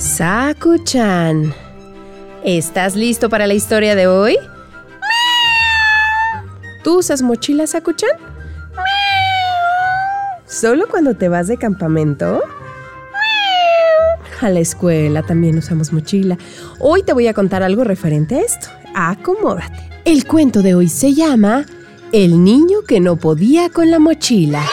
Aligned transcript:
Saku-chan, 0.00 1.52
¿estás 2.42 2.96
listo 2.96 3.28
para 3.28 3.46
la 3.46 3.52
historia 3.52 3.94
de 3.94 4.06
hoy? 4.06 4.38
¿Tú 6.82 7.00
usas 7.00 7.20
mochila, 7.20 7.66
Saku-chan? 7.66 8.08
¿Solo 10.46 10.88
cuando 10.88 11.16
te 11.16 11.28
vas 11.28 11.48
de 11.48 11.58
campamento? 11.58 12.42
A 14.40 14.48
la 14.48 14.60
escuela 14.60 15.22
también 15.22 15.58
usamos 15.58 15.92
mochila. 15.92 16.38
Hoy 16.78 17.02
te 17.02 17.12
voy 17.12 17.26
a 17.26 17.34
contar 17.34 17.62
algo 17.62 17.84
referente 17.84 18.36
a 18.36 18.40
esto. 18.40 18.68
Acomódate. 18.94 19.90
El 20.06 20.26
cuento 20.26 20.62
de 20.62 20.74
hoy 20.74 20.88
se 20.88 21.12
llama 21.12 21.66
El 22.10 22.42
niño 22.42 22.84
que 22.88 23.00
no 23.00 23.16
podía 23.16 23.68
con 23.68 23.90
la 23.90 23.98
mochila. 23.98 24.64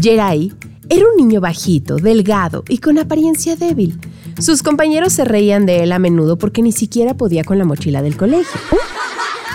Jerai 0.00 0.52
era 0.88 1.04
un 1.10 1.16
niño 1.16 1.40
bajito, 1.40 1.96
delgado 1.96 2.62
y 2.68 2.78
con 2.78 2.98
apariencia 2.98 3.56
débil. 3.56 3.98
Sus 4.38 4.62
compañeros 4.62 5.12
se 5.12 5.24
reían 5.24 5.66
de 5.66 5.82
él 5.82 5.92
a 5.92 5.98
menudo 5.98 6.38
porque 6.38 6.62
ni 6.62 6.72
siquiera 6.72 7.14
podía 7.14 7.42
con 7.44 7.58
la 7.58 7.64
mochila 7.64 8.00
del 8.00 8.16
colegio. 8.16 8.60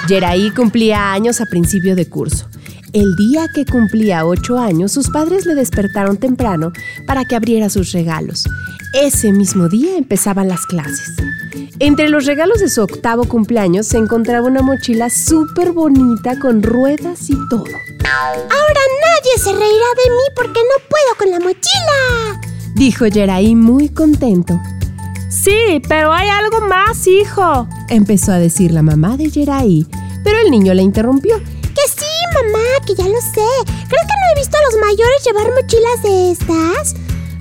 Jerai 0.08 0.52
cumplía 0.52 1.14
años 1.14 1.40
a 1.40 1.46
principio 1.46 1.96
de 1.96 2.10
curso. 2.10 2.48
El 2.92 3.16
día 3.16 3.48
que 3.56 3.66
cumplía 3.66 4.26
ocho 4.26 4.60
años, 4.60 4.92
sus 4.92 5.10
padres 5.10 5.46
le 5.46 5.56
despertaron 5.56 6.18
temprano 6.18 6.74
para 7.08 7.26
que 7.26 7.36
abriera 7.36 7.70
sus 7.70 7.92
regalos. 7.94 8.44
Ese 8.94 9.32
mismo 9.32 9.70
día 9.70 9.98
empezaban 9.98 10.50
las 10.50 10.66
clases. 10.66 11.16
Entre 11.80 12.10
los 12.10 12.26
regalos 12.26 12.60
de 12.60 12.70
su 12.70 12.84
octavo 12.84 13.24
cumpleaños 13.24 13.88
se 13.88 13.98
encontraba 13.98 14.46
una 14.46 14.62
mochila 14.62 15.10
súper 15.10 15.72
bonita 15.72 16.38
con 16.40 16.62
ruedas 16.62 17.30
y 17.30 17.38
todo. 17.50 17.66
Ahora 18.06 18.82
nadie 19.02 19.38
se 19.38 19.52
reirá 19.52 19.88
de 20.04 20.12
mí 20.12 20.24
porque 20.36 20.60
no 20.60 20.90
puedo 20.90 21.18
con 21.18 21.32
la 21.32 21.40
mochila, 21.40 22.42
dijo 22.76 23.06
Jerai 23.06 23.56
muy 23.56 23.90
contento. 23.90 24.60
Sí, 25.30 25.82
pero 25.88 26.12
hay 26.12 26.28
algo 26.28 26.62
más, 26.68 27.08
hijo, 27.08 27.68
empezó 27.90 28.34
a 28.34 28.40
decir 28.40 28.72
la 28.72 28.82
mamá 28.82 29.16
de 29.18 29.30
Jerai, 29.30 29.88
pero 30.24 30.38
el 30.40 30.52
niño 30.52 30.74
la 30.74 30.82
interrumpió. 30.82 31.38
Que 31.40 31.90
sí, 31.90 32.06
mamá, 32.36 32.86
que 32.86 32.94
ya 32.94 33.06
lo 33.06 33.20
sé. 33.20 33.50
¿Crees 33.66 33.88
que 33.88 34.16
no 34.20 34.32
he 34.36 34.40
visto 34.40 34.58
a 34.58 34.62
los 34.62 34.80
mayores 34.80 35.24
llevar 35.26 35.52
mochilas 35.54 36.04
de 36.04 36.32
estas? 36.32 36.96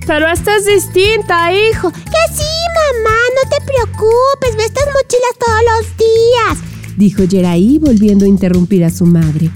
Pero 0.06 0.26
esta 0.28 0.56
es 0.56 0.64
distinta, 0.64 1.52
hijo. 1.52 1.90
Que 1.92 2.34
sí, 2.34 2.50
mamá, 2.74 3.18
no 3.36 3.50
te 3.50 3.64
preocupes, 3.64 4.56
ve 4.56 4.64
estas 4.64 4.86
mochilas 4.86 5.38
todos 5.38 5.60
los 5.70 5.96
días, 5.96 6.96
dijo 6.96 7.22
Jerai 7.28 7.78
volviendo 7.78 8.24
a 8.24 8.28
interrumpir 8.28 8.84
a 8.84 8.90
su 8.90 9.04
madre. 9.04 9.50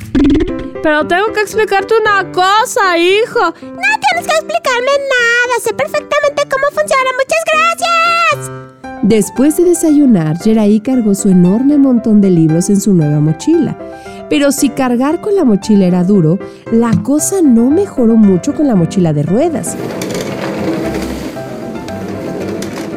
Pero 0.86 1.04
tengo 1.04 1.32
que 1.32 1.40
explicarte 1.40 1.94
una 2.00 2.30
cosa, 2.30 2.96
hijo. 2.96 3.40
No 3.40 3.50
tienes 3.50 4.24
que 4.24 4.36
explicarme 4.36 4.92
nada. 5.10 5.60
Sé 5.60 5.74
perfectamente 5.74 6.44
cómo 6.48 6.66
funciona. 6.68 7.10
Muchas 7.18 7.42
gracias. 7.52 9.02
Después 9.02 9.56
de 9.56 9.64
desayunar, 9.64 10.38
Jerai 10.38 10.78
cargó 10.78 11.16
su 11.16 11.28
enorme 11.28 11.76
montón 11.76 12.20
de 12.20 12.30
libros 12.30 12.70
en 12.70 12.80
su 12.80 12.94
nueva 12.94 13.18
mochila. 13.18 13.76
Pero 14.30 14.52
si 14.52 14.68
cargar 14.68 15.20
con 15.20 15.34
la 15.34 15.42
mochila 15.42 15.86
era 15.86 16.04
duro, 16.04 16.38
la 16.70 16.92
cosa 17.02 17.42
no 17.42 17.68
mejoró 17.68 18.14
mucho 18.14 18.54
con 18.54 18.68
la 18.68 18.76
mochila 18.76 19.12
de 19.12 19.24
ruedas. 19.24 19.76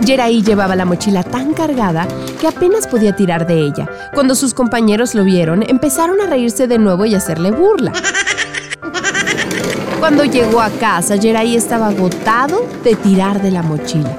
Jerai 0.06 0.44
llevaba 0.44 0.76
la 0.76 0.86
mochila 0.86 1.24
tan 1.24 1.56
cargada 1.56 2.08
que 2.40 2.48
apenas 2.48 2.88
podía 2.88 3.16
tirar 3.16 3.46
de 3.46 3.60
ella. 3.60 3.88
Cuando 4.16 4.34
sus 4.34 4.54
compañeros 4.54 5.14
lo 5.14 5.24
vieron, 5.24 5.62
empezaron 5.62 6.20
a 6.22 6.26
reírse 6.26 6.68
de 6.68 6.80
nuevo 6.80 7.06
y 7.06 7.14
hacerle 7.14 7.52
burla. 7.52 7.94
Cuando 10.00 10.24
llegó 10.24 10.62
a 10.62 10.70
casa, 10.70 11.18
Jerai 11.18 11.56
estaba 11.56 11.90
agotado 11.90 12.66
de 12.84 12.96
tirar 12.96 13.42
de 13.42 13.52
la 13.52 13.62
mochila. 13.62 14.16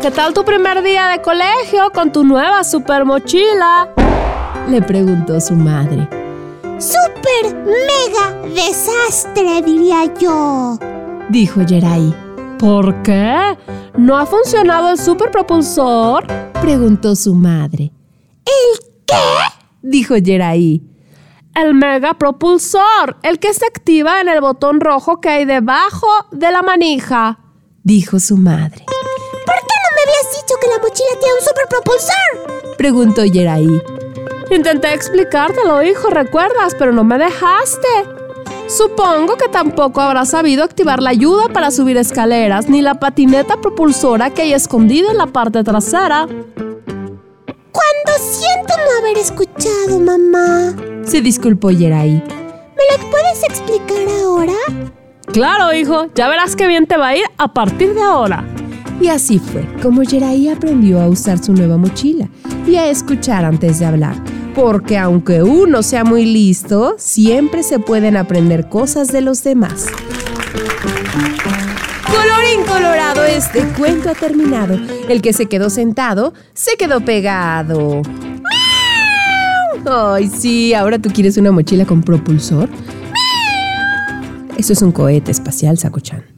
¿Qué 0.00 0.10
tal 0.10 0.32
tu 0.32 0.44
primer 0.44 0.82
día 0.82 1.08
de 1.08 1.20
colegio 1.20 1.90
con 1.92 2.10
tu 2.10 2.24
nueva 2.24 2.64
super 2.64 3.04
mochila? 3.04 3.88
Le 4.68 4.80
preguntó 4.80 5.38
su 5.40 5.54
madre. 5.54 6.08
¡Super 6.78 7.54
mega 7.64 8.54
desastre, 8.54 9.60
diría 9.62 10.04
yo! 10.18 10.78
Dijo 11.28 11.60
Jerai. 11.66 12.14
¿Por 12.58 13.02
qué? 13.02 13.56
¿No 13.96 14.16
ha 14.16 14.24
funcionado 14.24 14.90
el 14.90 14.98
superpropulsor? 14.98 16.47
Preguntó 16.60 17.14
su 17.16 17.34
madre. 17.34 17.92
¿El 18.44 18.80
qué? 19.06 19.14
Dijo 19.82 20.14
Jerai. 20.22 20.82
El 21.54 21.74
megapropulsor, 21.74 23.16
el 23.22 23.38
que 23.38 23.54
se 23.54 23.66
activa 23.66 24.20
en 24.20 24.28
el 24.28 24.40
botón 24.40 24.80
rojo 24.80 25.20
que 25.20 25.28
hay 25.28 25.44
debajo 25.44 26.06
de 26.30 26.52
la 26.52 26.62
manija. 26.62 27.38
Dijo 27.82 28.20
su 28.20 28.36
madre. 28.36 28.84
¿Por 28.86 29.54
qué 29.54 29.74
no 29.82 29.90
me 29.94 30.02
habías 30.02 30.34
dicho 30.34 30.54
que 30.60 30.68
la 30.68 30.78
mochila 30.78 31.20
tiene 31.20 31.34
un 31.34 31.46
superpropulsor? 31.46 32.76
Preguntó 32.76 33.22
Jerai. 33.22 33.66
Intenté 34.50 34.94
explicártelo, 34.94 35.82
hijo, 35.82 36.10
recuerdas, 36.10 36.74
pero 36.78 36.92
no 36.92 37.04
me 37.04 37.18
dejaste. 37.18 38.17
Supongo 38.68 39.36
que 39.38 39.48
tampoco 39.48 40.02
habrá 40.02 40.26
sabido 40.26 40.62
activar 40.62 41.02
la 41.02 41.08
ayuda 41.10 41.48
para 41.48 41.70
subir 41.70 41.96
escaleras 41.96 42.68
ni 42.68 42.82
la 42.82 43.00
patineta 43.00 43.58
propulsora 43.58 44.28
que 44.28 44.42
hay 44.42 44.52
escondida 44.52 45.10
en 45.10 45.16
la 45.16 45.26
parte 45.26 45.64
trasera. 45.64 46.26
Cuando 46.26 48.12
siento 48.20 48.74
no 48.76 48.98
haber 48.98 49.16
escuchado, 49.16 50.00
mamá. 50.00 50.74
Se 51.02 51.22
disculpó 51.22 51.70
Yerai. 51.70 52.10
¿Me 52.10 53.02
lo 53.02 53.10
puedes 53.10 53.42
explicar 53.48 54.06
ahora? 54.22 54.52
Claro, 55.32 55.72
hijo. 55.72 56.08
Ya 56.14 56.28
verás 56.28 56.54
qué 56.54 56.66
bien 56.66 56.86
te 56.86 56.98
va 56.98 57.08
a 57.08 57.16
ir 57.16 57.24
a 57.38 57.54
partir 57.54 57.94
de 57.94 58.02
ahora. 58.02 58.44
Y 59.00 59.08
así 59.08 59.38
fue 59.38 59.64
como 59.80 60.02
Yerai 60.02 60.50
aprendió 60.50 61.00
a 61.00 61.08
usar 61.08 61.42
su 61.42 61.54
nueva 61.54 61.78
mochila 61.78 62.28
y 62.66 62.76
a 62.76 62.90
escuchar 62.90 63.46
antes 63.46 63.78
de 63.78 63.86
hablar 63.86 64.16
porque 64.54 64.98
aunque 64.98 65.42
uno 65.42 65.82
sea 65.82 66.04
muy 66.04 66.24
listo, 66.24 66.94
siempre 66.98 67.62
se 67.62 67.78
pueden 67.78 68.16
aprender 68.16 68.68
cosas 68.68 69.08
de 69.08 69.20
los 69.20 69.42
demás. 69.44 69.86
Colorín 72.06 72.64
colorado, 72.66 73.24
este 73.24 73.62
cuento 73.78 74.10
ha 74.10 74.14
terminado. 74.14 74.78
El 75.08 75.22
que 75.22 75.32
se 75.32 75.46
quedó 75.46 75.70
sentado, 75.70 76.32
se 76.54 76.76
quedó 76.76 77.00
pegado. 77.00 78.02
Ay, 79.86 80.28
sí, 80.28 80.74
ahora 80.74 80.98
tú 80.98 81.10
quieres 81.10 81.36
una 81.36 81.52
mochila 81.52 81.86
con 81.86 82.02
propulsor. 82.02 82.68
Eso 84.56 84.72
es 84.72 84.82
un 84.82 84.92
cohete 84.92 85.30
espacial, 85.30 85.78
Sakuchan. 85.78 86.37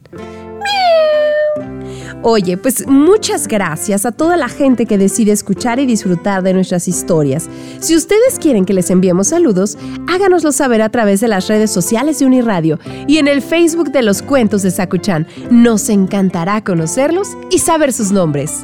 Oye, 2.23 2.55
pues 2.55 2.85
muchas 2.87 3.47
gracias 3.47 4.05
a 4.05 4.11
toda 4.11 4.37
la 4.37 4.47
gente 4.47 4.85
que 4.85 4.99
decide 4.99 5.31
escuchar 5.31 5.79
y 5.79 5.87
disfrutar 5.87 6.43
de 6.43 6.53
nuestras 6.53 6.87
historias. 6.87 7.49
Si 7.79 7.95
ustedes 7.95 8.37
quieren 8.37 8.65
que 8.65 8.75
les 8.75 8.91
enviemos 8.91 9.29
saludos, 9.29 9.77
háganoslo 10.07 10.51
saber 10.51 10.83
a 10.83 10.89
través 10.89 11.19
de 11.19 11.27
las 11.27 11.47
redes 11.47 11.71
sociales 11.71 12.19
de 12.19 12.25
Uniradio 12.25 12.79
y 13.07 13.17
en 13.17 13.27
el 13.27 13.41
Facebook 13.41 13.91
de 13.91 14.03
los 14.03 14.21
cuentos 14.21 14.61
de 14.61 14.69
Sakuchan. 14.69 15.27
Nos 15.49 15.89
encantará 15.89 16.63
conocerlos 16.63 17.29
y 17.49 17.57
saber 17.57 17.91
sus 17.91 18.11
nombres. 18.11 18.63